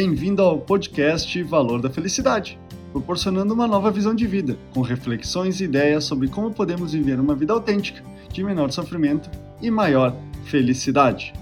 [0.00, 2.56] Bem-vindo ao podcast Valor da Felicidade,
[2.92, 7.34] proporcionando uma nova visão de vida, com reflexões e ideias sobre como podemos viver uma
[7.34, 8.00] vida autêntica,
[8.32, 9.28] de menor sofrimento
[9.60, 10.14] e maior
[10.44, 11.32] felicidade.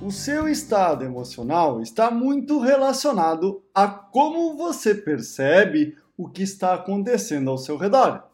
[0.00, 7.50] O seu estado emocional está muito relacionado a como você percebe o que está acontecendo
[7.50, 8.24] ao seu redor.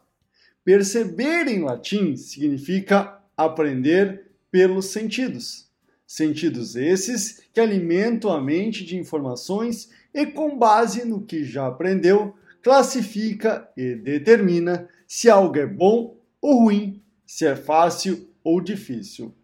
[0.64, 5.68] Perceber em latim significa aprender pelos sentidos.
[6.11, 12.35] Sentidos esses que alimentam a mente de informações e, com base no que já aprendeu,
[12.62, 19.35] classifica e determina se algo é bom ou ruim, se é fácil ou difícil.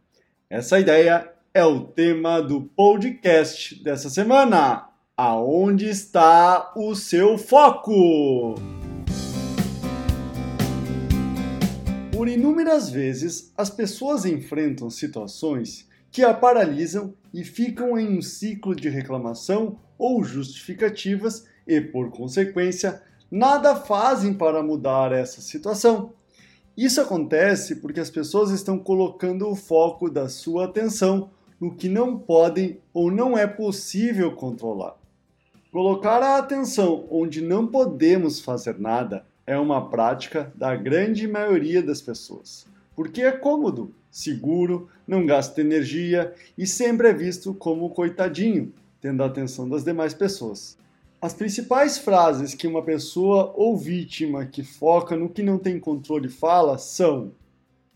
[0.48, 4.88] Essa ideia é o tema do podcast dessa semana.
[5.14, 8.54] Aonde está o seu foco?
[12.10, 18.72] Por inúmeras vezes, as pessoas enfrentam situações que a paralisam e ficam em um ciclo
[18.72, 26.12] de reclamação ou justificativas e, por consequência, nada fazem para mudar essa situação.
[26.76, 31.30] Isso acontece porque as pessoas estão colocando o foco da sua atenção
[31.60, 34.94] no que não podem ou não é possível controlar.
[35.72, 42.00] Colocar a atenção onde não podemos fazer nada é uma prática da grande maioria das
[42.00, 49.22] pessoas, porque é cômodo, seguro, não gasta energia e sempre é visto como coitadinho, tendo
[49.22, 50.78] a atenção das demais pessoas.
[51.20, 56.28] As principais frases que uma pessoa ou vítima que foca no que não tem controle
[56.28, 57.32] fala são: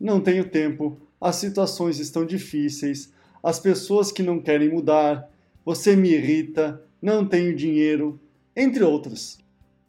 [0.00, 3.12] não tenho tempo, as situações estão difíceis,
[3.42, 5.30] as pessoas que não querem mudar,
[5.64, 8.18] você me irrita, não tenho dinheiro,
[8.56, 9.38] entre outras.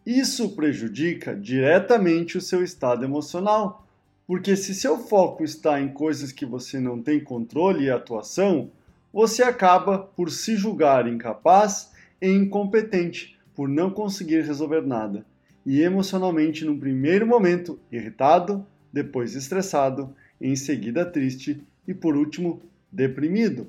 [0.06, 3.88] Isso prejudica diretamente o seu estado emocional,
[4.30, 8.70] porque se seu foco está em coisas que você não tem controle e atuação,
[9.12, 11.90] você acaba por se julgar incapaz
[12.22, 15.26] e incompetente por não conseguir resolver nada,
[15.66, 18.64] e emocionalmente, num primeiro momento, irritado,
[18.94, 23.66] depois estressado, em seguida triste e por último deprimido.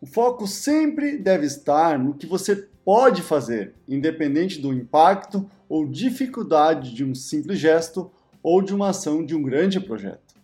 [0.00, 6.94] O foco sempre deve estar no que você pode fazer, independente do impacto ou dificuldade
[6.94, 8.10] de um simples gesto
[8.44, 10.34] ou de uma ação de um grande projeto.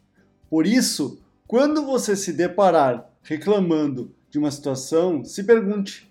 [0.48, 6.10] Por isso, quando você se deparar reclamando de uma situação, se pergunte: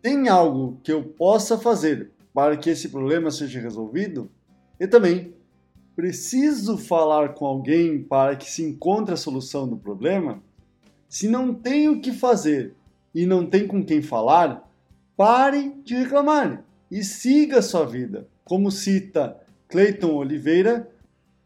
[0.00, 4.30] tem algo que eu possa fazer para que esse problema seja resolvido?
[4.80, 5.34] E também,
[5.94, 10.42] preciso falar com alguém para que se encontre a solução do problema?
[11.08, 12.74] Se não tem o que fazer
[13.14, 14.66] e não tem com quem falar,
[15.14, 18.26] pare de reclamar e siga a sua vida.
[18.44, 19.36] Como cita
[19.68, 20.90] Clayton Oliveira,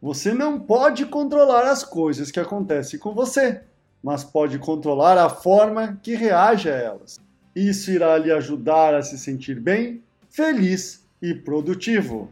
[0.01, 3.62] você não pode controlar as coisas que acontecem com você,
[4.03, 7.19] mas pode controlar a forma que reage a elas.
[7.55, 12.29] Isso irá lhe ajudar a se sentir bem, feliz e produtivo.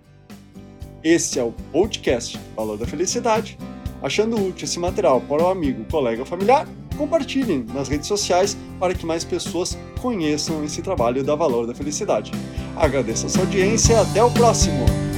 [1.03, 3.59] Esse é o podcast Valor da Felicidade.
[4.03, 8.95] Achando útil esse material para o amigo, colega ou familiar, compartilhem nas redes sociais para
[8.95, 12.31] que mais pessoas conheçam esse trabalho da Valor da Felicidade.
[12.77, 15.14] Agradeço a sua audiência e até o próximo!